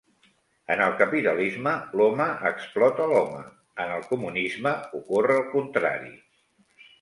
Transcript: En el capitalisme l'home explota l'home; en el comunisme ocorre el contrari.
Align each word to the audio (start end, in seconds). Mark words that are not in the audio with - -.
En 0.75 0.79
el 0.83 0.93
capitalisme 1.01 1.73
l'home 2.01 2.25
explota 2.51 3.07
l'home; 3.11 3.43
en 3.85 3.93
el 3.99 4.07
comunisme 4.15 4.73
ocorre 5.03 5.37
el 5.43 5.47
contrari. 5.53 6.11